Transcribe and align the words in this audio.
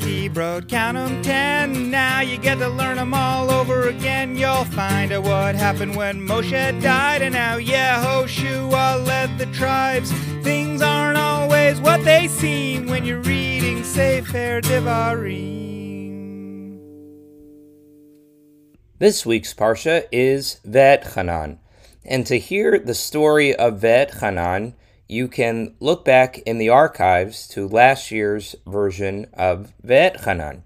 Dibrot, 0.00 0.68
count 0.68 0.96
'em 0.96 1.22
ten. 1.22 1.90
Now 1.90 2.20
you 2.20 2.38
get 2.38 2.58
to 2.58 2.68
learn 2.68 2.98
'em 2.98 3.14
all 3.14 3.50
over 3.50 3.88
again. 3.88 4.36
You'll 4.36 4.64
find 4.64 5.12
out 5.12 5.24
what 5.24 5.54
happened 5.54 5.96
when 5.96 6.26
Moshe 6.26 6.80
died, 6.82 7.22
and 7.22 7.34
now 7.34 7.58
Yehoshua 7.58 9.04
led 9.06 9.38
the 9.38 9.46
tribes. 9.46 10.12
Things 10.42 10.82
aren't 10.82 11.18
always 11.18 11.80
what 11.80 12.04
they 12.04 12.28
seem 12.28 12.86
when 12.86 13.04
you're 13.04 13.20
reading 13.20 13.82
Sefer 13.84 14.60
Devarim. 14.60 15.66
This 18.98 19.26
week's 19.26 19.52
Parsha 19.52 20.04
is 20.10 20.60
Va'etchanan. 20.66 21.58
And 22.04 22.24
to 22.26 22.38
hear 22.38 22.78
the 22.78 22.94
story 22.94 23.54
of 23.54 23.80
Va'etchanan, 23.80 24.74
you 25.08 25.28
can 25.28 25.74
look 25.80 26.04
back 26.04 26.38
in 26.38 26.58
the 26.58 26.68
archives 26.68 27.46
to 27.48 27.68
last 27.68 28.10
year's 28.10 28.56
version 28.66 29.26
of 29.34 29.72
Va'etchanan. 29.84 30.62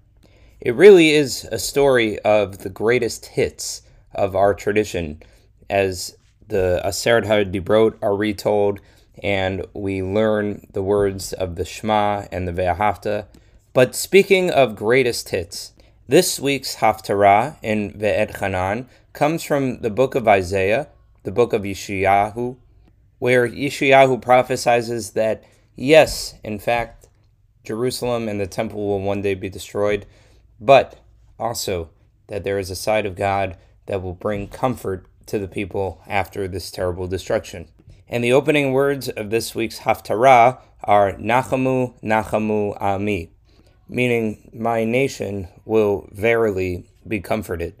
It 0.59 0.75
really 0.75 1.11
is 1.11 1.45
a 1.51 1.59
story 1.59 2.19
of 2.19 2.59
the 2.59 2.69
greatest 2.69 3.27
hits 3.27 3.81
of 4.13 4.35
our 4.35 4.53
tradition, 4.53 5.21
as 5.69 6.17
the 6.47 6.81
Aseret 6.83 7.25
HaDibrot 7.25 7.97
are 8.01 8.15
retold, 8.15 8.79
and 9.23 9.65
we 9.73 10.01
learn 10.01 10.67
the 10.73 10.83
words 10.83 11.33
of 11.33 11.55
the 11.55 11.65
Shema 11.65 12.25
and 12.31 12.47
the 12.47 12.51
Ve'ahavta. 12.51 13.27
But 13.73 13.95
speaking 13.95 14.49
of 14.49 14.75
greatest 14.75 15.29
hits, 15.29 15.73
this 16.07 16.39
week's 16.39 16.77
Haftarah 16.77 17.57
in 17.61 17.93
Ve'etchanan 17.93 18.87
comes 19.13 19.43
from 19.43 19.79
the 19.79 19.89
book 19.89 20.13
of 20.15 20.27
Isaiah, 20.27 20.89
the 21.23 21.31
book 21.31 21.53
of 21.53 21.61
Yeshayahu, 21.61 22.57
where 23.21 23.47
Yeshayahu 23.47 24.19
prophesies 24.19 25.11
that, 25.11 25.43
yes, 25.75 26.33
in 26.43 26.57
fact, 26.57 27.07
Jerusalem 27.63 28.27
and 28.27 28.39
the 28.39 28.47
temple 28.47 28.87
will 28.87 28.99
one 28.99 29.21
day 29.21 29.35
be 29.35 29.47
destroyed, 29.47 30.07
but 30.59 30.99
also 31.37 31.91
that 32.29 32.43
there 32.43 32.57
is 32.57 32.71
a 32.71 32.75
side 32.75 33.05
of 33.05 33.15
God 33.15 33.57
that 33.85 34.01
will 34.01 34.15
bring 34.15 34.47
comfort 34.47 35.05
to 35.27 35.37
the 35.37 35.47
people 35.47 36.01
after 36.07 36.47
this 36.47 36.71
terrible 36.71 37.07
destruction. 37.07 37.67
And 38.09 38.23
the 38.23 38.33
opening 38.33 38.71
words 38.71 39.07
of 39.07 39.29
this 39.29 39.53
week's 39.53 39.81
Haftarah 39.81 40.59
are 40.83 41.13
Nachamu, 41.13 41.93
Nachamu 42.01 42.75
Ami, 42.81 43.29
meaning, 43.87 44.49
My 44.51 44.83
nation 44.83 45.47
will 45.63 46.09
verily 46.11 46.89
be 47.07 47.19
comforted. 47.19 47.75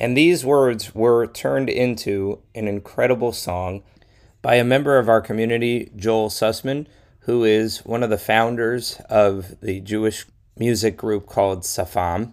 And 0.00 0.16
these 0.16 0.44
words 0.44 0.96
were 0.96 1.28
turned 1.28 1.70
into 1.70 2.42
an 2.56 2.66
incredible 2.66 3.32
song 3.32 3.84
by 4.42 4.56
a 4.56 4.64
member 4.64 4.98
of 4.98 5.08
our 5.08 5.20
community, 5.20 5.90
Joel 5.96 6.28
Sussman, 6.28 6.86
who 7.20 7.44
is 7.44 7.84
one 7.84 8.02
of 8.02 8.10
the 8.10 8.18
founders 8.18 9.00
of 9.08 9.60
the 9.60 9.80
Jewish 9.80 10.26
music 10.56 10.96
group 10.96 11.26
called 11.26 11.62
Safam. 11.62 12.32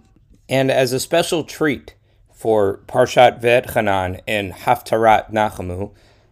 And 0.49 0.71
as 0.71 0.93
a 0.93 0.99
special 0.99 1.43
treat 1.43 1.95
for 2.33 2.79
Parshat 2.87 3.41
Va'etchanan 3.41 4.21
and 4.27 4.53
Haftarat 4.53 5.31
Nachamu, 5.31 5.91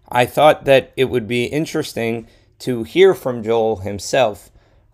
I 0.09 0.25
thought 0.25 0.65
that 0.65 0.93
it 0.95 1.05
would 1.05 1.27
be 1.27 1.45
interesting 1.45 2.27
to 2.59 2.83
hear 2.83 3.13
from 3.13 3.43
Joel 3.43 3.77
himself 3.77 4.49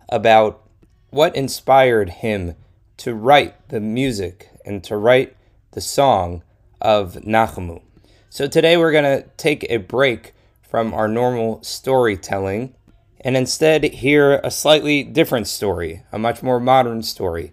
about 0.08 0.62
what 1.10 1.36
inspired 1.36 2.10
him 2.10 2.54
to 2.96 3.14
write 3.14 3.68
the 3.68 3.80
music 3.80 4.50
and 4.64 4.82
to 4.84 4.96
write 4.96 5.36
the 5.72 5.80
song 5.80 6.42
of 6.80 7.14
Nachamu. 7.24 7.82
So 8.30 8.48
today 8.48 8.76
we're 8.76 8.92
going 8.92 9.22
to 9.22 9.28
take 9.36 9.64
a 9.68 9.76
break 9.76 10.34
from 10.72 10.94
our 10.94 11.06
normal 11.06 11.62
storytelling 11.62 12.74
and 13.20 13.36
instead 13.36 13.84
hear 13.84 14.40
a 14.42 14.50
slightly 14.50 15.02
different 15.02 15.46
story, 15.46 16.02
a 16.10 16.18
much 16.18 16.42
more 16.42 16.58
modern 16.58 17.02
story 17.02 17.52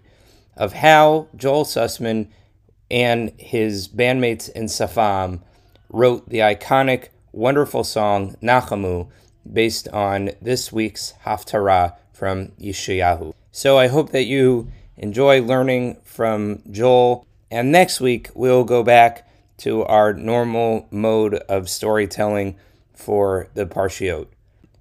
of 0.56 0.72
how 0.72 1.28
Joel 1.36 1.66
Sussman 1.66 2.28
and 2.90 3.30
his 3.36 3.88
bandmates 3.88 4.48
in 4.48 4.64
Safam 4.64 5.42
wrote 5.90 6.30
the 6.30 6.38
iconic, 6.38 7.08
wonderful 7.30 7.84
song 7.84 8.36
Nachamu 8.42 9.10
based 9.52 9.86
on 9.88 10.30
this 10.40 10.72
week's 10.72 11.12
Haftarah 11.26 11.96
from 12.14 12.48
Yeshayahu. 12.58 13.34
So 13.52 13.76
I 13.76 13.88
hope 13.88 14.12
that 14.12 14.24
you 14.24 14.72
enjoy 14.96 15.42
learning 15.42 15.98
from 16.04 16.62
Joel, 16.70 17.26
and 17.50 17.70
next 17.70 18.00
week 18.00 18.30
we'll 18.34 18.64
go 18.64 18.82
back 18.82 19.28
to 19.58 19.84
our 19.84 20.14
normal 20.14 20.88
mode 20.90 21.34
of 21.34 21.68
storytelling 21.68 22.56
for 23.00 23.48
the 23.54 23.66
Parshiot. 23.66 24.28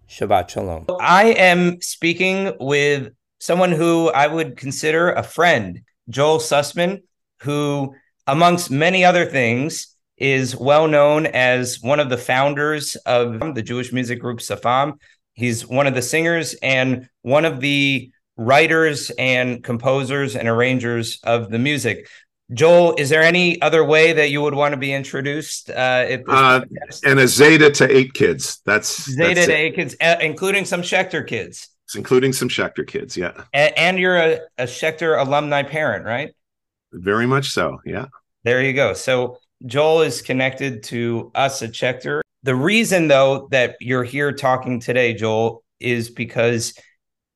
Shabbat 0.07 0.50
Shalom. 0.50 0.85
I 1.00 1.25
am 1.25 1.81
speaking 1.81 2.53
with 2.59 3.13
someone 3.40 3.72
who 3.72 4.09
I 4.09 4.28
would 4.28 4.57
consider 4.57 5.12
a 5.12 5.24
friend, 5.24 5.81
Joel 6.09 6.40
Sussman, 6.40 7.03
who, 7.41 7.96
amongst 8.28 8.72
many 8.72 9.06
other 9.06 9.25
things, 9.25 9.96
is 10.18 10.56
well 10.56 10.88
known 10.88 11.28
as 11.28 11.81
one 11.81 12.00
of 12.00 12.09
the 12.09 12.18
founders 12.18 12.96
of 13.06 13.56
the 13.56 13.62
Jewish 13.62 13.94
music 13.94 14.19
group 14.19 14.40
Safam. 14.40 14.94
He's 15.34 15.66
one 15.66 15.88
of 15.88 15.94
the 15.94 16.01
singers 16.01 16.56
and 16.62 17.07
one 17.22 17.46
of 17.46 17.62
the 17.62 18.12
writers 18.36 19.12
and 19.12 19.63
composers 19.63 20.36
and 20.36 20.47
arrangers 20.47 21.19
of 21.24 21.50
the 21.50 21.59
music. 21.59 22.07
Joel, 22.52 22.96
is 22.98 23.10
there 23.10 23.22
any 23.22 23.62
other 23.62 23.84
way 23.84 24.12
that 24.14 24.32
you 24.32 24.42
would 24.42 24.56
want 24.56 24.74
to 24.74 24.78
be 24.78 24.92
introduced? 24.92 25.70
Uh, 25.70 26.18
uh, 26.28 26.62
and 27.06 27.20
a 27.20 27.26
Zayde 27.26 27.74
to 27.76 27.96
eight 27.96 28.14
kids. 28.14 28.62
That's 28.66 29.08
Zayde 29.10 29.36
that's 29.36 29.48
to 29.48 29.54
eight 29.54 29.76
kids, 29.76 29.96
uh, 30.02 30.16
including 30.20 30.66
some 30.66 30.82
Schechter 30.82 31.26
kids. 31.26 31.70
It's 31.86 31.96
including 31.96 32.34
some 32.34 32.50
Schechter 32.50 32.86
kids. 32.88 33.16
Yeah. 33.16 33.34
And, 33.54 33.78
and 33.78 34.00
you're 34.00 34.18
a, 34.18 34.40
a 34.58 34.64
Schechter 34.64 35.20
alumni 35.20 35.64
parent, 35.64 36.06
right? 36.06 36.34
Very 36.92 37.28
much 37.28 37.50
so. 37.50 37.80
Yeah. 37.86 38.08
There 38.44 38.64
you 38.64 38.74
go. 38.74 38.94
So 38.94 39.38
Joel 39.66 40.02
is 40.02 40.22
connected 40.22 40.84
to 40.84 41.31
us 41.36 41.62
at 41.62 41.72
Schechter. 41.72 42.22
The 42.44 42.56
reason, 42.56 43.08
though, 43.08 43.48
that 43.52 43.76
you're 43.80 44.04
here 44.04 44.31
talking 44.31 44.80
today, 44.80 45.14
Joel, 45.14 45.64
is 45.80 46.10
because 46.10 46.74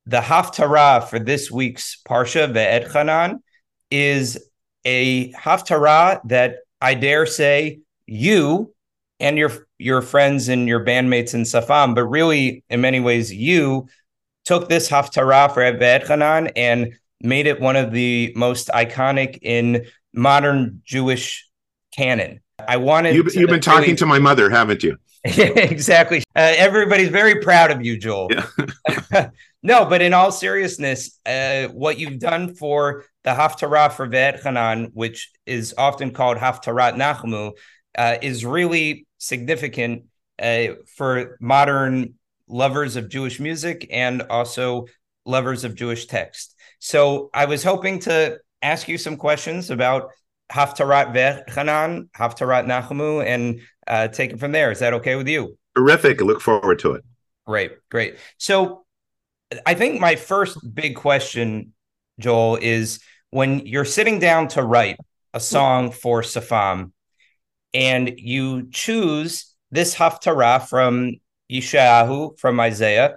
the 0.05 0.21
Haftarah 0.21 1.07
for 1.07 1.19
this 1.19 1.51
week's 1.51 2.01
Parsha 2.07 2.51
Ve'etchanan 2.51 3.39
is 3.91 4.39
a 4.85 5.31
haftarah 5.33 6.21
that 6.27 6.57
I 6.81 6.93
dare 6.95 7.25
say 7.25 7.79
you 8.05 8.73
and 9.19 9.37
your 9.37 9.51
your 9.77 10.01
friends 10.01 10.49
and 10.49 10.67
your 10.67 10.83
bandmates 10.83 11.33
in 11.33 11.43
Safam, 11.43 11.95
but 11.95 12.05
really 12.05 12.63
in 12.69 12.81
many 12.81 12.99
ways 12.99 13.33
you 13.33 13.87
took 14.45 14.69
this 14.69 14.89
haftarah 14.89 15.53
for 15.53 15.61
Ve'etchanan 15.61 16.51
and 16.55 16.93
made 17.21 17.47
it 17.47 17.61
one 17.61 17.75
of 17.75 17.91
the 17.91 18.33
most 18.35 18.67
iconic 18.69 19.39
in 19.41 19.85
modern 20.13 20.81
Jewish 20.83 21.47
canon. 21.95 22.41
I 22.67 22.77
wanted 22.77 23.15
you've, 23.15 23.33
you've 23.33 23.49
been 23.49 23.61
talking 23.61 23.95
to 23.97 24.05
my 24.05 24.19
mother, 24.19 24.49
haven't 24.49 24.83
you? 24.83 24.97
exactly. 25.37 26.19
Uh, 26.35 26.53
everybody's 26.57 27.09
very 27.09 27.41
proud 27.41 27.71
of 27.71 27.85
you, 27.85 27.97
Joel. 27.97 28.29
Yeah. 28.29 29.29
no, 29.63 29.85
but 29.85 30.01
in 30.01 30.13
all 30.13 30.33
seriousness, 30.33 31.17
uh, 31.25 31.67
what 31.67 31.97
you've 31.97 32.19
done 32.19 32.55
for 32.55 33.05
the 33.23 33.29
Haftarah 33.29 33.93
for 33.93 34.07
Ve'etchanan, 34.07 34.89
which 34.93 35.31
is 35.45 35.73
often 35.77 36.11
called 36.11 36.37
Haftarat 36.37 36.95
Nachmu, 36.95 37.53
uh, 37.97 38.17
is 38.21 38.43
really 38.43 39.07
significant 39.17 40.05
uh, 40.41 40.73
for 40.97 41.37
modern 41.39 42.15
lovers 42.49 42.97
of 42.97 43.07
Jewish 43.07 43.39
music 43.39 43.87
and 43.91 44.23
also 44.23 44.87
lovers 45.25 45.63
of 45.63 45.75
Jewish 45.75 46.07
text. 46.07 46.53
So 46.79 47.29
I 47.33 47.45
was 47.45 47.63
hoping 47.63 47.99
to 47.99 48.39
ask 48.61 48.89
you 48.89 48.97
some 48.97 49.15
questions 49.15 49.69
about 49.69 50.11
Haftarat 50.51 51.13
Ve'etchanan, 51.15 52.09
Haftarat 52.09 52.65
Nachmu, 52.65 53.25
and 53.25 53.61
uh, 53.87 54.07
take 54.07 54.31
it 54.31 54.39
from 54.39 54.51
there. 54.51 54.71
Is 54.71 54.79
that 54.79 54.93
okay 54.93 55.15
with 55.15 55.27
you? 55.27 55.57
Terrific. 55.75 56.21
I 56.21 56.25
look 56.25 56.41
forward 56.41 56.79
to 56.79 56.93
it. 56.93 57.03
Great, 57.45 57.71
great. 57.89 58.17
So 58.37 58.85
I 59.65 59.73
think 59.73 59.99
my 59.99 60.15
first 60.15 60.57
big 60.73 60.95
question, 60.95 61.73
Joel, 62.19 62.57
is 62.61 62.99
when 63.29 63.65
you're 63.65 63.85
sitting 63.85 64.19
down 64.19 64.47
to 64.49 64.63
write 64.63 64.97
a 65.33 65.39
song 65.39 65.91
for 65.91 66.21
Safam 66.21 66.91
and 67.73 68.13
you 68.17 68.69
choose 68.71 69.53
this 69.71 69.95
Haftarah 69.95 70.67
from 70.67 71.15
Yeshayahu, 71.51 72.39
from 72.39 72.59
Isaiah, 72.59 73.15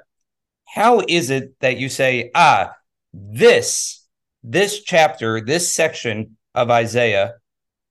how 0.66 1.02
is 1.06 1.30
it 1.30 1.54
that 1.60 1.76
you 1.76 1.88
say, 1.88 2.30
ah, 2.34 2.72
this, 3.12 4.04
this 4.42 4.82
chapter, 4.82 5.40
this 5.40 5.72
section 5.72 6.36
of 6.54 6.70
Isaiah 6.70 7.34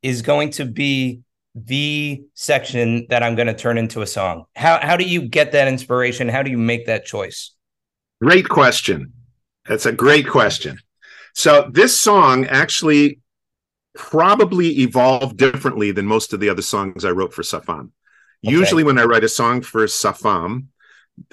is 0.02 0.22
going 0.22 0.52
to 0.52 0.66
be 0.66 1.22
the 1.56 2.24
section 2.34 3.08
that 3.10 3.24
I'm 3.24 3.36
going 3.36 3.48
to 3.48 3.54
turn 3.54 3.78
into 3.78 4.02
a 4.02 4.08
song? 4.08 4.46
How 4.56 4.80
how 4.82 4.98
do 4.98 5.06
you 5.06 5.22
get 5.22 5.54
that 5.54 5.68
inspiration? 5.68 6.28
How 6.28 6.44
do 6.44 6.52
you 6.52 6.58
make 6.58 6.86
that 6.88 7.06
choice? 7.06 7.52
Great 8.22 8.48
question. 8.48 9.14
That's 9.68 9.86
a 9.86 9.92
great 9.92 10.28
question. 10.28 10.80
So 11.34 11.70
this 11.72 12.00
song 12.00 12.46
actually 12.46 13.20
probably 13.94 14.80
evolved 14.80 15.38
differently 15.38 15.92
than 15.92 16.06
most 16.06 16.34
of 16.34 16.40
the 16.40 16.50
other 16.50 16.62
songs 16.62 17.06
I 17.06 17.12
wrote 17.12 17.34
for 17.34 17.42
Safam. 17.42 17.92
Okay. 18.46 18.54
Usually 18.54 18.84
when 18.84 19.00
I 19.00 19.04
write 19.04 19.24
a 19.24 19.30
song 19.30 19.62
for 19.62 19.86
Safam, 19.86 20.68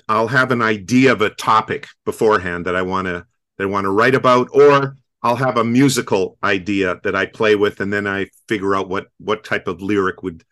I'll 0.09 0.29
have 0.29 0.53
an 0.53 0.63
idea 0.63 1.13
of 1.13 1.21
a 1.21 1.31
topic 1.31 1.89
beforehand 2.05 2.67
that 2.67 2.77
I 2.77 2.83
want 2.83 3.07
to 3.07 3.27
that 3.59 3.65
I 3.65 3.67
want 3.67 3.85
to 3.85 3.91
write 3.91 4.15
about 4.15 4.49
or 4.53 4.97
I'll 5.23 5.37
have 5.37 5.57
a 5.57 5.65
musical 5.65 6.37
idea 6.43 7.01
that 7.05 7.15
I 7.15 7.27
play 7.27 7.55
with, 7.55 7.81
and 7.81 7.93
then 7.93 8.07
I 8.07 8.27
figure 8.49 8.75
out 8.75 8.89
what 8.89 9.07
what 9.19 9.45
type 9.45 9.69
of 9.69 9.81
lyric 9.81 10.23
would 10.23 10.45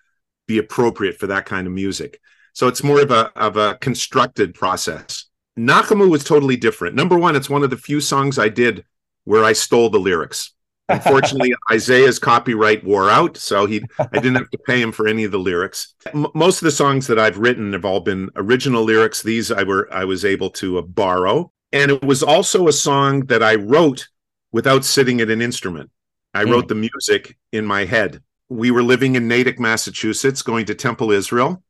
be 0.47 0.59
appropriate 0.59 1.19
for 1.19 1.27
that 1.29 1.47
kind 1.47 1.67
of 1.67 1.73
music. 1.73 2.21
So 2.53 2.69
it's 2.69 2.83
more 2.83 3.01
of 3.01 3.11
a 3.11 3.33
of 3.37 3.57
a 3.57 3.77
constructed 3.77 4.55
process. 4.55 5.27
Nachamu 5.59 6.09
was 6.09 6.25
totally 6.25 6.57
different. 6.57 6.95
Number 6.95 7.19
one, 7.19 7.37
it's 7.37 7.51
one 7.51 7.63
of 7.63 7.71
the 7.71 7.77
few 7.77 8.01
songs 8.01 8.39
I 8.39 8.49
did 8.49 8.85
where 9.25 9.45
I 9.45 9.53
stole 9.53 9.91
the 9.91 9.99
lyrics. 9.99 10.53
Unfortunately, 10.89 11.55
Isaiah's 11.71 12.19
copyright 12.19 12.85
wore 12.85 13.11
out, 13.11 13.37
so 13.37 13.67
he 13.67 13.83
I 13.99 14.19
didn't 14.19 14.37
have 14.37 14.51
to 14.51 14.59
pay 14.67 14.81
him 14.81 14.93
for 14.93 15.07
any 15.07 15.25
of 15.25 15.33
the 15.33 15.39
lyrics. 15.39 15.95
M- 16.13 16.27
most 16.35 16.59
of 16.59 16.65
the 16.65 16.71
songs 16.71 17.07
that 17.07 17.19
I've 17.19 17.39
written 17.39 17.73
have 17.73 17.85
all 17.85 18.01
been 18.01 18.31
original 18.37 18.85
lyrics. 18.85 19.23
These 19.23 19.51
I 19.51 19.63
were 19.63 19.93
I 19.93 20.05
was 20.05 20.25
able 20.25 20.51
to 20.51 20.79
uh, 20.79 20.83
borrow, 20.83 21.53
and 21.73 21.91
it 21.91 22.05
was 22.05 22.23
also 22.23 22.69
a 22.69 22.73
song 22.73 23.27
that 23.27 23.43
I 23.43 23.57
wrote 23.57 24.09
without 24.53 24.85
sitting 24.85 25.21
at 25.21 25.31
an 25.31 25.43
instrument. 25.43 25.91
I 26.35 26.45
mm. 26.45 26.51
wrote 26.51 26.69
the 26.69 26.75
music 26.75 27.37
in 27.53 27.67
my 27.67 27.85
head. 27.85 28.23
We 28.49 28.71
were 28.71 28.83
living 28.83 29.15
in 29.15 29.29
Natick, 29.29 29.61
Massachusetts, 29.61 30.43
going 30.43 30.67
to 30.67 30.75
Temple 30.75 31.13
Israel. 31.13 31.63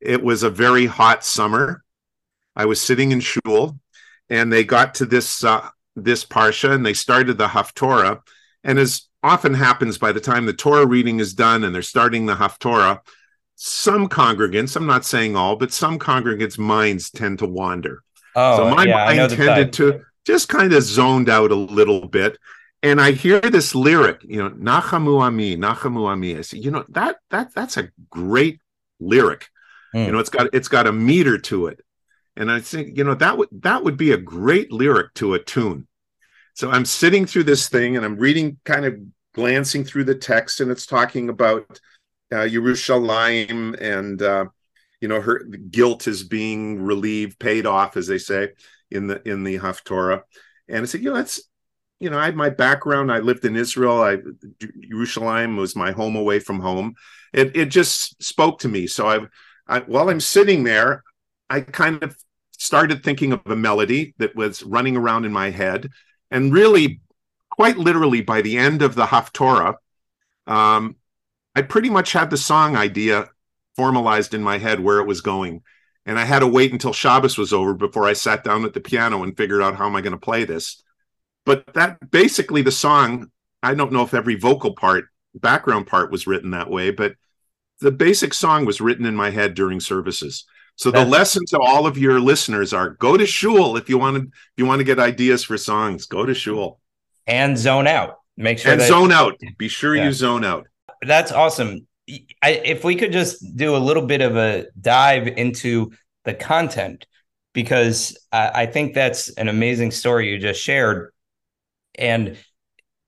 It 0.00 0.22
was 0.22 0.42
a 0.42 0.50
very 0.50 0.86
hot 0.86 1.24
summer. 1.24 1.82
I 2.54 2.64
was 2.64 2.80
sitting 2.80 3.12
in 3.12 3.20
shul, 3.20 3.78
and 4.28 4.52
they 4.52 4.64
got 4.64 4.96
to 4.96 5.06
this 5.06 5.44
uh, 5.44 5.68
this 5.94 6.24
parsha, 6.24 6.72
and 6.72 6.84
they 6.84 6.94
started 6.94 7.38
the 7.38 7.48
Haftorah 7.48 8.20
and 8.66 8.80
as 8.80 9.02
often 9.22 9.54
happens 9.54 9.96
by 9.96 10.10
the 10.10 10.20
time 10.20 10.44
the 10.44 10.52
Torah 10.52 10.86
reading 10.86 11.20
is 11.20 11.34
done 11.34 11.62
and 11.62 11.72
they're 11.72 11.82
starting 11.82 12.26
the 12.26 12.34
Haftorah, 12.34 12.98
some 13.54 14.08
congregants, 14.08 14.76
I'm 14.76 14.86
not 14.86 15.04
saying 15.04 15.36
all, 15.36 15.54
but 15.54 15.72
some 15.72 16.00
congregants' 16.00 16.58
minds 16.58 17.10
tend 17.10 17.38
to 17.38 17.46
wander. 17.46 18.02
Oh, 18.34 18.56
so 18.56 18.74
my 18.74 18.84
yeah, 18.84 19.04
mind 19.04 19.30
tended 19.30 19.72
to 19.74 20.02
just 20.26 20.48
kind 20.48 20.72
of 20.72 20.82
zoned 20.82 21.28
out 21.30 21.52
a 21.52 21.56
little 21.56 22.08
bit. 22.08 22.36
And 22.82 23.00
I 23.00 23.12
hear 23.12 23.40
this 23.40 23.74
lyric, 23.74 24.22
you 24.22 24.42
know, 24.42 24.50
Nachamu 24.50 25.20
Ami, 25.20 25.56
Nachamu 25.56 26.06
Ami. 26.08 26.36
I 26.36 26.42
say, 26.42 26.58
you 26.58 26.70
know, 26.70 26.84
that 26.90 27.16
that 27.30 27.54
that's 27.54 27.76
a 27.76 27.88
great 28.10 28.60
lyric. 29.00 29.48
Mm. 29.94 30.06
You 30.06 30.12
know, 30.12 30.18
it's 30.18 30.28
got 30.28 30.48
it's 30.52 30.68
got 30.68 30.86
a 30.86 30.92
meter 30.92 31.38
to 31.38 31.68
it. 31.68 31.80
And 32.36 32.52
I 32.52 32.60
think, 32.60 32.98
you 32.98 33.04
know, 33.04 33.14
that 33.14 33.38
would 33.38 33.48
that 33.60 33.82
would 33.82 33.96
be 33.96 34.12
a 34.12 34.18
great 34.18 34.70
lyric 34.70 35.14
to 35.14 35.34
a 35.34 35.42
tune. 35.42 35.86
So 36.54 36.70
I'm 36.70 36.84
sitting 36.84 37.24
through 37.24 37.44
this 37.44 37.68
thing 37.68 37.96
and 37.96 38.04
I'm 38.04 38.16
reading, 38.16 38.58
kind 38.64 38.84
of 38.84 38.98
glancing 39.34 39.84
through 39.84 40.04
the 40.04 40.14
text, 40.14 40.60
and 40.60 40.70
it's 40.70 40.86
talking 40.86 41.28
about 41.28 41.80
uh, 42.32 42.36
Yerushalayim 42.36 43.80
and 43.80 44.20
uh, 44.20 44.46
you 45.00 45.08
know 45.08 45.20
her 45.20 45.44
guilt 45.70 46.06
is 46.06 46.24
being 46.24 46.82
relieved, 46.82 47.38
paid 47.38 47.64
off, 47.64 47.96
as 47.96 48.06
they 48.06 48.18
say 48.18 48.50
in 48.90 49.06
the 49.06 49.26
in 49.28 49.44
the 49.44 49.58
Haftorah. 49.58 50.22
And 50.68 50.82
I 50.82 50.84
said, 50.84 51.02
you 51.02 51.10
know, 51.10 51.16
that's 51.16 51.40
you 51.98 52.10
know, 52.10 52.18
I 52.18 52.26
had 52.26 52.36
my 52.36 52.50
background. 52.50 53.10
I 53.10 53.18
lived 53.20 53.44
in 53.44 53.56
Israel. 53.56 54.02
I 54.02 54.18
Yerushalayim 54.92 55.56
was 55.56 55.74
my 55.74 55.92
home 55.92 56.16
away 56.16 56.40
from 56.40 56.60
home. 56.60 56.94
It 57.32 57.56
it 57.56 57.66
just 57.66 58.22
spoke 58.22 58.60
to 58.60 58.68
me. 58.68 58.86
So 58.86 59.08
I, 59.08 59.20
I 59.66 59.80
while 59.80 60.10
I'm 60.10 60.20
sitting 60.20 60.64
there, 60.64 61.02
I 61.48 61.60
kind 61.60 62.02
of 62.02 62.16
started 62.52 63.02
thinking 63.02 63.32
of 63.32 63.40
a 63.46 63.56
melody 63.56 64.14
that 64.18 64.34
was 64.34 64.62
running 64.62 64.96
around 64.96 65.24
in 65.24 65.32
my 65.32 65.50
head 65.50 65.90
and 66.30 66.52
really, 66.52 67.00
quite 67.50 67.78
literally, 67.78 68.20
by 68.20 68.42
the 68.42 68.58
end 68.58 68.82
of 68.82 68.94
the 68.94 69.06
Haftorah, 69.06 69.76
um, 70.46 70.96
I 71.54 71.62
pretty 71.62 71.90
much 71.90 72.12
had 72.12 72.30
the 72.30 72.36
song 72.36 72.76
idea 72.76 73.28
formalized 73.76 74.34
in 74.34 74.42
my 74.42 74.58
head 74.58 74.80
where 74.80 74.98
it 74.98 75.06
was 75.06 75.20
going. 75.20 75.62
And 76.06 76.18
I 76.18 76.24
had 76.24 76.38
to 76.38 76.46
wait 76.46 76.72
until 76.72 76.92
Shabbos 76.92 77.36
was 77.36 77.52
over 77.52 77.74
before 77.74 78.06
I 78.06 78.12
sat 78.14 78.44
down 78.44 78.64
at 78.64 78.72
the 78.72 78.80
piano 78.80 79.22
and 79.22 79.36
figured 79.36 79.60
out 79.60 79.76
how 79.76 79.86
am 79.86 79.96
I 79.96 80.00
going 80.00 80.12
to 80.12 80.18
play 80.18 80.44
this. 80.44 80.82
But 81.44 81.74
that 81.74 82.10
basically 82.10 82.62
the 82.62 82.72
song, 82.72 83.30
I 83.62 83.74
don't 83.74 83.92
know 83.92 84.02
if 84.02 84.14
every 84.14 84.36
vocal 84.36 84.74
part, 84.74 85.06
background 85.34 85.88
part 85.88 86.10
was 86.10 86.26
written 86.26 86.52
that 86.52 86.70
way, 86.70 86.90
but 86.90 87.14
the 87.80 87.92
basic 87.92 88.32
song 88.32 88.64
was 88.64 88.80
written 88.80 89.04
in 89.04 89.14
my 89.14 89.30
head 89.30 89.54
during 89.54 89.80
services. 89.80 90.46
So 90.76 90.90
the 90.90 91.04
lesson 91.04 91.44
to 91.46 91.58
all 91.58 91.86
of 91.86 91.96
your 91.96 92.20
listeners 92.20 92.74
are 92.74 92.90
go 92.90 93.16
to 93.16 93.24
shul 93.24 93.78
if 93.78 93.88
you 93.88 93.96
want 93.96 94.16
to 94.16 94.22
if 94.22 94.52
you 94.58 94.66
want 94.66 94.80
to 94.80 94.84
get 94.84 94.98
ideas 94.98 95.42
for 95.42 95.56
songs. 95.56 96.04
Go 96.04 96.26
to 96.26 96.34
shul 96.34 96.80
and 97.26 97.56
zone 97.56 97.86
out. 97.86 98.18
Make 98.36 98.58
sure 98.58 98.72
and 98.72 98.80
that, 98.80 98.88
zone 98.88 99.10
out. 99.10 99.40
Be 99.56 99.68
sure 99.68 99.96
yeah. 99.96 100.04
you 100.04 100.12
zone 100.12 100.44
out. 100.44 100.66
That's 101.00 101.32
awesome. 101.32 101.86
I, 102.42 102.50
if 102.64 102.84
we 102.84 102.94
could 102.94 103.12
just 103.12 103.56
do 103.56 103.74
a 103.74 103.78
little 103.78 104.06
bit 104.06 104.20
of 104.20 104.36
a 104.36 104.66
dive 104.80 105.26
into 105.26 105.92
the 106.24 106.34
content, 106.34 107.06
because 107.52 108.16
I, 108.30 108.62
I 108.62 108.66
think 108.66 108.94
that's 108.94 109.28
an 109.30 109.48
amazing 109.48 109.90
story 109.90 110.30
you 110.30 110.38
just 110.38 110.60
shared, 110.60 111.12
and 111.98 112.36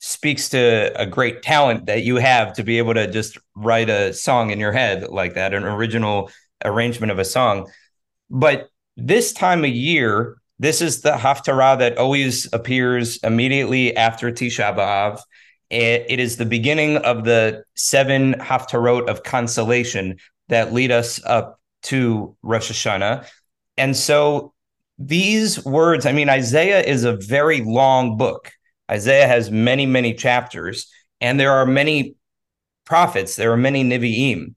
speaks 0.00 0.50
to 0.50 0.92
a 1.00 1.06
great 1.06 1.42
talent 1.42 1.86
that 1.86 2.04
you 2.04 2.16
have 2.16 2.52
to 2.54 2.62
be 2.62 2.78
able 2.78 2.94
to 2.94 3.10
just 3.10 3.36
write 3.56 3.90
a 3.90 4.12
song 4.12 4.50
in 4.50 4.60
your 4.60 4.72
head 4.72 5.08
like 5.08 5.34
that, 5.34 5.54
an 5.54 5.64
original 5.64 6.30
arrangement 6.64 7.10
of 7.10 7.18
a 7.18 7.24
song. 7.24 7.68
But 8.30 8.68
this 8.96 9.32
time 9.32 9.64
of 9.64 9.70
year, 9.70 10.38
this 10.58 10.80
is 10.82 11.02
the 11.02 11.12
Haftarah 11.12 11.78
that 11.78 11.98
always 11.98 12.52
appears 12.52 13.18
immediately 13.18 13.96
after 13.96 14.30
Tisha 14.30 14.74
B'Av. 14.76 15.20
It, 15.70 16.06
it 16.08 16.20
is 16.20 16.36
the 16.36 16.46
beginning 16.46 16.96
of 16.98 17.24
the 17.24 17.64
seven 17.74 18.34
Haftarot 18.34 19.08
of 19.08 19.22
consolation 19.22 20.16
that 20.48 20.72
lead 20.72 20.90
us 20.90 21.22
up 21.24 21.60
to 21.84 22.36
Rosh 22.42 22.70
Hashanah. 22.70 23.26
And 23.76 23.96
so 23.96 24.52
these 24.98 25.64
words, 25.64 26.06
I 26.06 26.12
mean, 26.12 26.28
Isaiah 26.28 26.80
is 26.80 27.04
a 27.04 27.16
very 27.16 27.60
long 27.60 28.16
book. 28.16 28.50
Isaiah 28.90 29.28
has 29.28 29.50
many, 29.50 29.86
many 29.86 30.14
chapters, 30.14 30.90
and 31.20 31.38
there 31.38 31.52
are 31.52 31.66
many 31.66 32.16
prophets, 32.84 33.36
there 33.36 33.52
are 33.52 33.56
many 33.56 33.84
Nevi'im. 33.84 34.54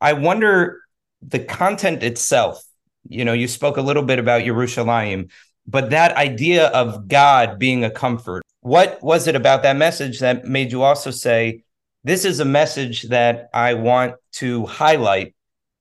I 0.00 0.14
wonder 0.14 0.80
the 1.22 1.38
content 1.38 2.02
itself, 2.02 2.62
you 3.08 3.24
know, 3.24 3.34
you 3.34 3.46
spoke 3.46 3.76
a 3.76 3.82
little 3.82 4.02
bit 4.02 4.18
about 4.18 4.42
Yerushalayim, 4.42 5.30
but 5.66 5.90
that 5.90 6.16
idea 6.16 6.66
of 6.68 7.08
God 7.08 7.58
being 7.58 7.84
a 7.84 7.90
comfort, 7.90 8.42
what 8.60 9.02
was 9.02 9.26
it 9.26 9.36
about 9.36 9.62
that 9.62 9.76
message 9.76 10.20
that 10.20 10.44
made 10.44 10.72
you 10.72 10.82
also 10.82 11.10
say, 11.10 11.62
this 12.02 12.24
is 12.24 12.40
a 12.40 12.44
message 12.44 13.02
that 13.04 13.48
I 13.54 13.74
want 13.74 14.16
to 14.34 14.66
highlight 14.66 15.34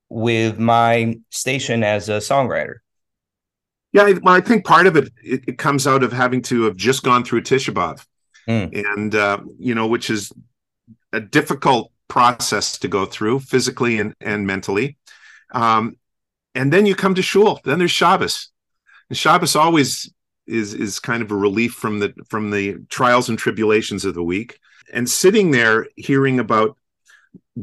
with 0.09 0.59
my 0.59 1.19
station 1.30 1.83
as 1.83 2.09
a 2.09 2.13
songwriter? 2.18 2.75
Yeah, 3.91 4.12
well, 4.21 4.35
I 4.35 4.41
think 4.41 4.65
part 4.65 4.88
of 4.88 4.95
it, 4.95 5.12
it, 5.24 5.44
it 5.47 5.57
comes 5.57 5.86
out 5.86 6.01
of 6.01 6.12
having 6.12 6.41
to 6.44 6.63
have 6.63 6.75
just 6.75 7.03
gone 7.03 7.24
through 7.24 7.41
Tisha 7.41 7.74
B'Av, 7.74 8.05
mm. 8.48 8.86
and 8.96 9.13
uh, 9.13 9.39
you 9.60 9.75
know, 9.75 9.88
which 9.88 10.10
is 10.10 10.31
a 11.12 11.19
difficult 11.19 11.91
process 12.07 12.77
to 12.79 12.88
go 12.88 13.05
through 13.05 13.39
physically 13.39 14.00
and, 14.00 14.15
and 14.19 14.48
mentally. 14.48 14.98
Um, 15.51 15.98
and 16.55 16.74
then 16.74 16.86
you 16.86 16.96
come 16.96 17.15
to 17.15 17.22
shul. 17.22 17.60
Then 17.63 17.79
there's 17.79 17.91
Shabbos. 17.91 18.50
Shabbos 19.17 19.55
always 19.55 20.12
is 20.48 20.74
is 20.74 21.00
kind 21.00 21.24
of 21.24 21.32
a 21.32 21.36
relief 21.36 21.74
from 21.74 22.00
the 22.00 22.13
from 22.29 22.51
the 22.51 22.79
trials 22.89 23.29
and 23.29 23.38
tribulations 23.38 24.05
of 24.05 24.13
the 24.13 24.24
week. 24.24 24.60
And 24.91 25.10
sitting 25.10 25.51
there 25.51 25.88
hearing 25.96 26.39
about 26.39 26.77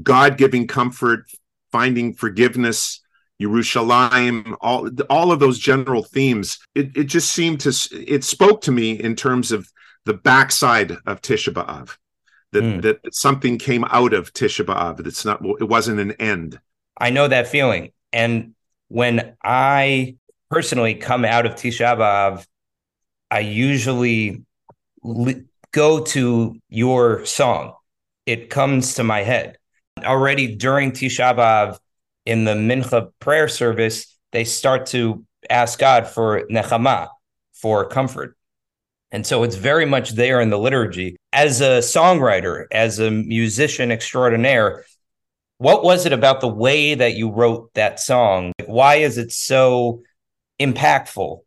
God 0.03 0.39
giving 0.39 0.67
comfort, 0.67 1.31
finding 1.71 2.15
forgiveness, 2.15 3.01
Yerushalayim, 3.41 4.57
all 4.61 4.89
all 5.09 5.33
of 5.33 5.41
those 5.41 5.59
general 5.59 6.03
themes. 6.03 6.59
It 6.75 6.97
it 6.97 7.05
just 7.05 7.33
seemed 7.33 7.61
to 7.61 7.73
it 7.93 8.25
spoke 8.25 8.63
to 8.63 8.73
me 8.73 8.93
in 8.93 9.17
terms 9.17 9.53
of 9.53 9.69
the 10.05 10.15
backside 10.15 10.93
of 11.07 11.21
Tisha 11.23 11.53
B'av. 11.53 11.97
That, 12.53 12.65
mm. 12.65 12.83
that 12.83 13.15
something 13.15 13.59
came 13.59 13.85
out 13.85 14.13
of 14.13 14.33
Tisha 14.33 14.65
B'av. 14.65 15.05
That's 15.05 15.25
not. 15.25 15.41
It 15.61 15.69
wasn't 15.69 16.01
an 16.01 16.13
end. 16.13 16.59
I 16.97 17.11
know 17.11 17.29
that 17.29 17.47
feeling. 17.47 17.93
And 18.13 18.55
when 18.89 19.37
I 19.43 20.17
personally 20.51 20.95
come 20.95 21.25
out 21.25 21.47
of 21.47 21.55
Tisha 21.55 21.97
B'Av, 21.97 22.45
I 23.31 23.41
usually 23.41 24.43
li- 25.03 25.45
go 25.73 26.05
to 26.05 26.57
your 26.69 27.25
song. 27.25 27.75
It 28.27 28.51
comes 28.51 28.95
to 28.95 29.05
my 29.05 29.23
head. 29.23 29.57
Already 30.03 30.57
during 30.57 30.93
Tisha 30.93 31.37
B'Av, 31.37 31.79
in 32.27 32.45
the 32.45 32.55
Mincha 32.55 33.11
prayer 33.19 33.49
service, 33.49 34.17
they 34.33 34.45
start 34.45 34.87
to 34.87 35.25
ask 35.49 35.79
God 35.79 36.07
for 36.07 36.47
nechama, 36.49 37.09
for 37.55 37.87
comfort. 37.89 38.37
And 39.11 39.27
so 39.27 39.43
it's 39.43 39.57
very 39.57 39.87
much 39.87 40.11
there 40.13 40.41
in 40.41 40.51
the 40.51 40.59
liturgy. 40.59 41.17
As 41.33 41.61
a 41.61 41.79
songwriter, 41.79 42.67
as 42.71 42.99
a 43.01 43.11
musician 43.11 43.91
extraordinaire, 43.91 44.85
what 45.59 45.83
was 45.83 46.07
it 46.07 46.13
about 46.13 46.41
the 46.41 46.49
way 46.49 46.95
that 46.95 47.15
you 47.15 47.31
wrote 47.31 47.71
that 47.75 47.99
song? 47.99 48.53
Why 48.67 48.97
is 48.97 49.19
it 49.19 49.33
so 49.33 50.03
impactful? 50.61 51.41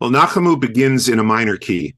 Well, 0.00 0.10
Nachamu 0.10 0.60
begins 0.60 1.08
in 1.08 1.18
a 1.18 1.24
minor 1.24 1.56
key. 1.56 1.96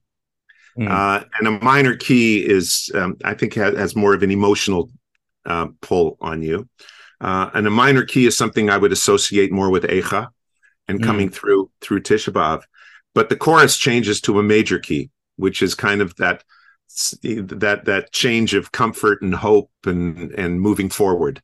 Mm. 0.78 0.90
Uh, 0.90 1.24
and 1.38 1.48
a 1.48 1.64
minor 1.64 1.96
key 1.96 2.38
is, 2.38 2.90
um, 2.94 3.16
I 3.24 3.34
think, 3.34 3.54
has, 3.54 3.76
has, 3.76 3.94
more 3.94 4.14
of 4.14 4.22
an 4.22 4.30
emotional 4.30 4.90
uh, 5.44 5.68
pull 5.82 6.16
on 6.20 6.40
you. 6.40 6.68
Uh, 7.20 7.50
and 7.54 7.66
a 7.66 7.70
minor 7.70 8.04
key 8.04 8.26
is 8.26 8.36
something 8.36 8.70
I 8.70 8.78
would 8.78 8.92
associate 8.92 9.52
more 9.52 9.70
with 9.70 9.84
Eicha 9.84 10.28
and 10.88 11.00
mm. 11.00 11.04
coming 11.04 11.28
through 11.28 11.70
through 11.80 12.00
Tisha 12.00 12.32
B'Av. 12.32 12.62
But 13.14 13.28
the 13.28 13.36
chorus 13.36 13.76
changes 13.76 14.20
to 14.22 14.38
a 14.38 14.42
major 14.42 14.78
key, 14.78 15.10
which 15.36 15.62
is 15.62 15.74
kind 15.74 16.00
of 16.00 16.16
that 16.16 16.42
that 17.22 17.84
that 17.84 18.12
change 18.12 18.54
of 18.54 18.72
comfort 18.72 19.22
and 19.22 19.34
hope 19.34 19.70
and 19.84 20.32
and 20.32 20.60
moving 20.60 20.88
forward. 20.88 21.40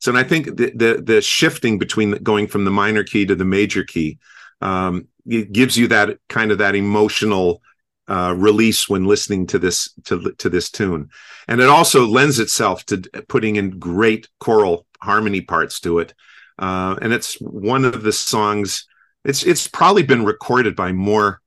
So, 0.00 0.10
and 0.10 0.18
I 0.18 0.24
think 0.24 0.56
the 0.56 0.72
the, 0.74 1.02
the 1.02 1.22
shifting 1.22 1.78
between 1.78 2.12
going 2.22 2.48
from 2.48 2.64
the 2.64 2.70
minor 2.70 3.04
key 3.04 3.24
to 3.26 3.34
the 3.34 3.44
major 3.44 3.84
key 3.84 4.18
um, 4.62 5.08
it 5.26 5.52
gives 5.52 5.76
you 5.76 5.88
that 5.88 6.18
kind 6.28 6.50
of 6.50 6.58
that 6.58 6.74
emotional 6.74 7.62
uh, 8.08 8.34
release 8.36 8.88
when 8.88 9.04
listening 9.04 9.46
to 9.48 9.58
this 9.58 9.92
to 10.04 10.32
to 10.38 10.48
this 10.48 10.70
tune, 10.70 11.10
and 11.48 11.60
it 11.60 11.68
also 11.68 12.06
lends 12.06 12.38
itself 12.38 12.84
to 12.86 12.98
putting 13.28 13.56
in 13.56 13.78
great 13.78 14.28
choral 14.40 14.86
harmony 15.00 15.40
parts 15.40 15.80
to 15.80 15.98
it. 15.98 16.14
Uh, 16.58 16.96
and 17.02 17.12
it's 17.12 17.34
one 17.40 17.84
of 17.84 18.02
the 18.02 18.12
songs. 18.12 18.86
It's 19.24 19.42
it's 19.42 19.66
probably 19.68 20.02
been 20.02 20.24
recorded 20.24 20.76
by 20.76 20.92
more 20.92 21.40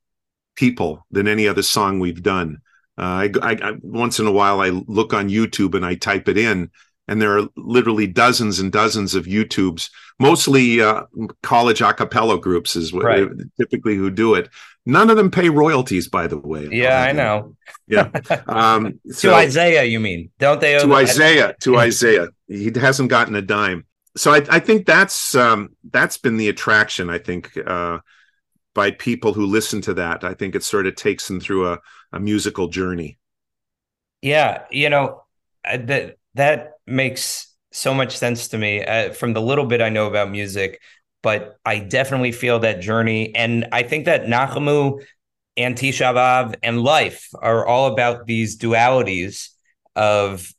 people 0.56 1.06
than 1.12 1.28
any 1.28 1.48
other 1.48 1.62
song 1.62 2.00
we've 2.00 2.24
done. 2.24 2.62
Uh, 2.98 3.02
I, 3.02 3.32
I, 3.42 3.52
I, 3.52 3.74
once 3.82 4.20
in 4.20 4.28
a 4.28 4.32
while 4.32 4.62
I 4.62 4.70
look 4.70 5.14
on 5.14 5.30
YouTube 5.30 5.76
and 5.76 5.86
I 5.86 5.96
type 5.96 6.30
it 6.30 6.38
in, 6.38 6.72
and 7.08 7.22
there 7.22 7.38
are 7.38 7.48
literally 7.56 8.08
dozens 8.08 8.60
and 8.60 8.72
dozens 8.72 9.16
of 9.16 9.26
YouTubes, 9.26 9.90
mostly 10.20 10.82
uh, 10.82 11.04
college 11.44 11.82
a 11.82 11.94
cappella 11.94 12.40
groups 12.40 12.76
is 12.76 12.92
what 12.92 13.06
right. 13.06 13.28
typically 13.60 13.96
who 13.96 14.10
do 14.10 14.34
it. 14.34 14.50
None 14.86 15.10
of 15.10 15.18
them 15.18 15.32
pay 15.32 15.50
royalties, 15.50 16.08
by 16.08 16.28
the 16.28 16.38
way. 16.38 16.68
Yeah, 16.72 17.02
I 17.02 17.12
know. 17.12 17.56
Yeah. 17.88 18.10
Um, 18.48 19.00
so, 19.10 19.30
to 19.30 19.36
Isaiah, 19.36 19.84
you 19.84 20.00
mean? 20.00 20.32
Don't 20.40 20.62
they? 20.62 20.80
to 20.80 20.94
Isaiah, 20.94 21.56
to 21.62 21.78
Isaiah, 21.78 22.30
he 22.48 22.72
hasn't 22.76 23.10
gotten 23.10 23.36
a 23.36 23.42
dime. 23.42 23.86
So 24.18 24.32
I, 24.32 24.46
I 24.50 24.60
think 24.60 24.86
that's 24.86 25.36
um, 25.36 25.76
that's 25.92 26.18
been 26.18 26.38
the 26.38 26.50
attraction. 26.50 27.10
I 27.10 27.18
think 27.18 27.58
uh, 27.66 28.00
by 28.76 28.92
people 28.92 29.34
who 29.34 29.48
listen 29.48 29.82
to 29.82 29.96
that. 29.96 30.24
I 30.24 30.36
think 30.36 30.54
it 30.54 30.64
sort 30.64 30.86
of 30.86 30.96
takes 30.96 31.28
them 31.28 31.40
through 31.40 31.72
a, 31.72 31.80
a 32.12 32.20
musical 32.20 32.68
journey. 32.68 33.18
Yeah, 34.22 34.66
you 34.70 34.90
know 34.90 35.24
that 35.64 36.18
that 36.36 36.74
makes 36.88 37.54
so 37.72 37.94
much 37.94 38.18
sense 38.18 38.50
to 38.50 38.58
me 38.58 38.84
uh, 38.84 39.14
from 39.14 39.34
the 39.34 39.42
little 39.42 39.66
bit 39.66 39.82
I 39.82 39.90
know 39.90 40.08
about 40.08 40.32
music. 40.32 40.82
But 41.22 41.58
I 41.66 41.80
definitely 41.80 42.32
feel 42.32 42.60
that 42.60 42.82
journey, 42.82 43.34
and 43.34 43.68
I 43.72 43.82
think 43.82 44.06
that 44.06 44.26
Nachamu 44.26 45.04
and 45.58 45.76
Tisha 45.76 46.56
and 46.62 46.82
life 46.82 47.30
are 47.42 47.66
all 47.66 47.92
about 47.92 48.28
these 48.28 48.58
dualities 48.60 49.50
of 49.96 50.54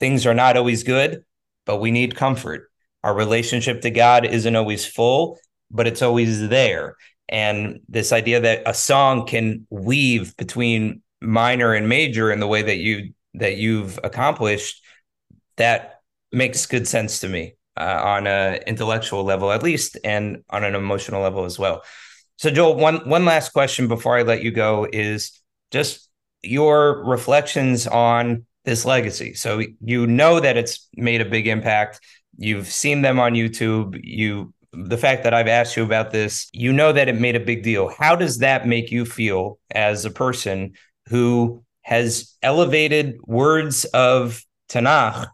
things 0.00 0.26
are 0.26 0.34
not 0.34 0.56
always 0.56 0.82
good, 0.82 1.24
but 1.64 1.80
we 1.80 1.92
need 1.92 2.16
comfort. 2.16 2.70
Our 3.04 3.14
relationship 3.14 3.82
to 3.82 3.90
God 3.90 4.24
isn't 4.24 4.56
always 4.56 4.84
full, 4.84 5.38
but 5.70 5.86
it's 5.86 6.02
always 6.02 6.48
there 6.48 6.96
and 7.28 7.80
this 7.88 8.12
idea 8.12 8.40
that 8.40 8.62
a 8.66 8.74
song 8.74 9.26
can 9.26 9.66
weave 9.70 10.36
between 10.36 11.02
minor 11.20 11.72
and 11.72 11.88
major 11.88 12.30
in 12.30 12.40
the 12.40 12.46
way 12.46 12.62
that 12.62 12.76
you 12.76 13.12
that 13.34 13.56
you've 13.56 13.98
accomplished 14.04 14.83
that 15.56 16.00
makes 16.32 16.66
good 16.66 16.86
sense 16.86 17.20
to 17.20 17.28
me 17.28 17.54
uh, 17.76 18.00
on 18.02 18.26
an 18.26 18.60
intellectual 18.66 19.24
level 19.24 19.52
at 19.52 19.62
least 19.62 19.96
and 20.04 20.42
on 20.50 20.64
an 20.64 20.74
emotional 20.74 21.22
level 21.22 21.44
as 21.44 21.58
well. 21.58 21.82
So 22.36 22.50
joel 22.50 22.76
one 22.76 23.08
one 23.08 23.24
last 23.24 23.52
question 23.52 23.86
before 23.86 24.18
i 24.18 24.22
let 24.22 24.42
you 24.42 24.50
go 24.50 24.88
is 24.92 25.40
just 25.70 26.08
your 26.42 27.04
reflections 27.04 27.86
on 27.86 28.44
this 28.64 28.84
legacy. 28.84 29.34
So 29.34 29.62
you 29.80 30.06
know 30.06 30.40
that 30.40 30.56
it's 30.56 30.88
made 30.96 31.20
a 31.20 31.24
big 31.24 31.46
impact. 31.46 32.00
You've 32.36 32.66
seen 32.66 33.02
them 33.02 33.20
on 33.20 33.34
youtube. 33.34 33.98
You 34.02 34.52
the 34.76 34.98
fact 34.98 35.22
that 35.22 35.34
I've 35.34 35.48
asked 35.48 35.76
you 35.76 35.84
about 35.84 36.10
this, 36.10 36.48
you 36.52 36.72
know 36.72 36.92
that 36.92 37.08
it 37.08 37.20
made 37.20 37.36
a 37.36 37.40
big 37.40 37.62
deal. 37.62 37.90
How 37.96 38.16
does 38.16 38.38
that 38.38 38.66
make 38.66 38.90
you 38.90 39.04
feel 39.04 39.58
as 39.70 40.04
a 40.04 40.10
person 40.10 40.72
who 41.08 41.62
has 41.82 42.34
elevated 42.42 43.18
words 43.26 43.84
of 43.86 44.44
Tanakh, 44.68 45.28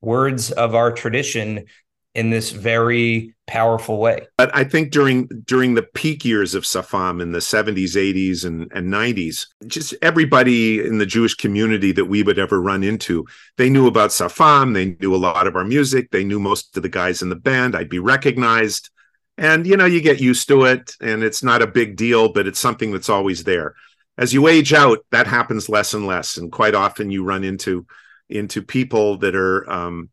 words 0.00 0.50
of 0.52 0.74
our 0.74 0.92
tradition 0.92 1.66
in 2.14 2.30
this 2.30 2.50
very 2.50 3.34
powerful 3.46 3.98
way. 3.98 4.26
But 4.36 4.54
I 4.54 4.64
think 4.64 4.90
during 4.90 5.26
during 5.44 5.74
the 5.74 5.82
peak 5.82 6.24
years 6.24 6.54
of 6.54 6.64
Safam 6.64 7.22
in 7.22 7.32
the 7.32 7.38
70s, 7.38 7.94
80s, 7.94 8.44
and, 8.44 8.70
and 8.74 8.92
90s, 8.92 9.46
just 9.66 9.94
everybody 10.02 10.80
in 10.80 10.98
the 10.98 11.06
Jewish 11.06 11.34
community 11.34 11.92
that 11.92 12.06
we 12.06 12.22
would 12.22 12.38
ever 12.38 12.60
run 12.60 12.82
into, 12.82 13.26
they 13.58 13.70
knew 13.70 13.86
about 13.86 14.10
Safam, 14.10 14.74
they 14.74 14.96
knew 15.00 15.14
a 15.14 15.16
lot 15.16 15.46
of 15.46 15.54
our 15.54 15.64
music, 15.64 16.10
they 16.10 16.24
knew 16.24 16.40
most 16.40 16.76
of 16.76 16.82
the 16.82 16.88
guys 16.88 17.22
in 17.22 17.28
the 17.28 17.36
band. 17.36 17.76
I'd 17.76 17.88
be 17.88 17.98
recognized. 17.98 18.90
And 19.38 19.66
you 19.66 19.76
know, 19.76 19.86
you 19.86 20.00
get 20.00 20.20
used 20.20 20.48
to 20.48 20.64
it, 20.64 20.96
and 21.00 21.22
it's 21.22 21.42
not 21.42 21.62
a 21.62 21.66
big 21.66 21.96
deal, 21.96 22.32
but 22.32 22.46
it's 22.46 22.58
something 22.58 22.90
that's 22.90 23.08
always 23.08 23.44
there. 23.44 23.74
As 24.18 24.34
you 24.34 24.48
age 24.48 24.72
out, 24.74 24.98
that 25.12 25.26
happens 25.26 25.68
less 25.68 25.94
and 25.94 26.06
less, 26.06 26.36
and 26.36 26.52
quite 26.52 26.74
often 26.74 27.10
you 27.10 27.24
run 27.24 27.44
into 27.44 27.86
into 28.30 28.62
people 28.62 29.18
that 29.18 29.34
are 29.34 29.68
um, 29.70 30.10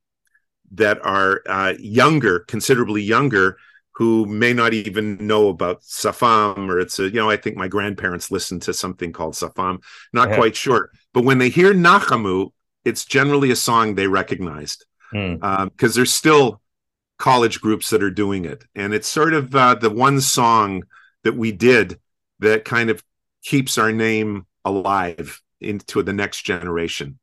that 0.71 1.03
are 1.05 1.41
uh, 1.47 1.73
younger, 1.79 2.39
considerably 2.41 3.01
younger, 3.01 3.57
who 3.97 4.25
may 4.25 4.53
not 4.53 4.73
even 4.73 5.25
know 5.25 5.49
about 5.49 5.81
Safam 5.81 6.69
or 6.69 6.79
it's 6.79 6.99
a, 6.99 7.05
you 7.05 7.13
know, 7.13 7.29
I 7.29 7.37
think 7.37 7.55
my 7.55 7.67
grandparents 7.67 8.29
listened 8.29 8.61
to 8.63 8.73
something 8.73 9.11
called 9.11 9.33
Safam, 9.33 9.81
not 10.13 10.31
quite 10.33 10.55
sure. 10.55 10.91
But 11.13 11.23
when 11.23 11.39
they 11.39 11.49
hear 11.49 11.73
Nachamu, 11.73 12.51
it's 12.85 13.05
generally 13.05 13.49
a 13.49 13.55
song 13.55 13.95
they 13.95 14.07
recognized 14.07 14.85
because 15.11 15.39
mm. 15.39 15.39
uh, 15.41 15.87
there's 15.93 16.13
still 16.13 16.61
college 17.17 17.59
groups 17.59 17.89
that 17.89 18.03
are 18.03 18.11
doing 18.11 18.45
it. 18.45 18.63
And 18.75 18.93
it's 18.93 19.07
sort 19.07 19.33
of 19.33 19.55
uh, 19.55 19.75
the 19.75 19.89
one 19.89 20.21
song 20.21 20.83
that 21.23 21.35
we 21.35 21.51
did 21.51 21.99
that 22.39 22.65
kind 22.65 22.89
of 22.91 23.03
keeps 23.41 23.77
our 23.77 23.91
name 23.91 24.45
alive 24.63 25.41
into 25.59 26.03
the 26.03 26.13
next 26.13 26.43
generation. 26.43 27.17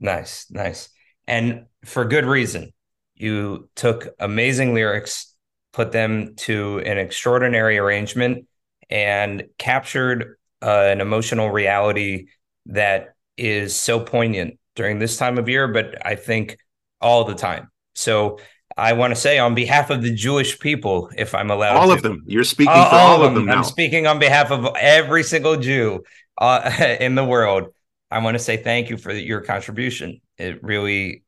Nice, 0.00 0.46
nice 0.50 0.88
and 1.30 1.66
for 1.84 2.04
good 2.04 2.26
reason. 2.26 2.72
You 3.14 3.68
took 3.76 4.08
amazing 4.18 4.74
lyrics, 4.74 5.34
put 5.72 5.92
them 5.92 6.34
to 6.38 6.80
an 6.80 6.98
extraordinary 6.98 7.78
arrangement, 7.78 8.46
and 8.90 9.44
captured 9.56 10.36
uh, 10.60 10.66
an 10.68 11.00
emotional 11.00 11.50
reality 11.50 12.26
that 12.66 13.14
is 13.36 13.76
so 13.76 14.00
poignant 14.00 14.58
during 14.74 14.98
this 14.98 15.16
time 15.16 15.38
of 15.38 15.48
year, 15.48 15.68
but 15.68 16.04
I 16.04 16.16
think 16.16 16.58
all 17.00 17.24
the 17.24 17.34
time. 17.34 17.70
So 17.94 18.38
I 18.76 18.94
want 18.94 19.14
to 19.14 19.20
say 19.20 19.38
on 19.38 19.54
behalf 19.54 19.90
of 19.90 20.02
the 20.02 20.12
Jewish 20.12 20.58
people, 20.58 21.10
if 21.16 21.34
I'm 21.34 21.50
allowed, 21.50 21.76
all 21.76 21.88
to, 21.88 21.94
of 21.94 22.02
them. 22.02 22.24
You're 22.26 22.44
speaking 22.44 22.72
all, 22.72 22.90
for 22.90 22.96
all, 22.96 23.16
all 23.20 23.24
of 23.24 23.34
them. 23.34 23.46
them 23.46 23.58
I'm 23.58 23.64
speaking 23.64 24.06
on 24.06 24.18
behalf 24.18 24.50
of 24.50 24.66
every 24.76 25.22
single 25.22 25.56
Jew 25.56 26.02
uh, 26.38 26.96
in 27.00 27.14
the 27.14 27.24
world. 27.24 27.68
I 28.10 28.18
want 28.18 28.34
to 28.34 28.38
say 28.38 28.56
thank 28.56 28.90
you 28.90 28.96
for 28.96 29.12
your 29.12 29.40
contribution. 29.40 30.20
It 30.36 30.62
really 30.62 31.24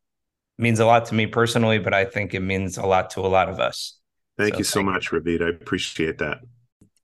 means 0.59 0.81
a 0.81 0.87
lot 0.87 1.07
to 1.07 1.15
me 1.15 1.27
personally, 1.27 1.79
but 1.79 1.95
I 1.95 2.05
think 2.05 2.35
it 2.35 2.41
means 2.41 2.77
a 2.77 2.87
lot 2.87 3.11
to 3.11 3.21
a 3.21 3.29
lot 3.29 3.49
of 3.49 3.61
us. 3.61 3.99
Thank 4.39 4.55
so 4.55 4.59
you 4.59 4.65
so 4.65 4.75
thank 4.81 4.87
much, 4.87 5.11
Ravid. 5.11 5.43
I 5.43 5.51
appreciate 5.51 6.19
that. 6.19 6.39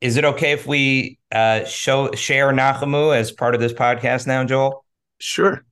Is 0.00 0.16
it 0.16 0.24
okay 0.24 0.52
if 0.52 0.66
we 0.66 1.18
uh, 1.32 1.64
show 1.64 2.12
share 2.12 2.52
Nachamu 2.52 3.16
as 3.16 3.32
part 3.32 3.54
of 3.54 3.60
this 3.60 3.72
podcast 3.72 4.26
now, 4.26 4.44
Joel? 4.44 4.84
Sure. 5.18 5.64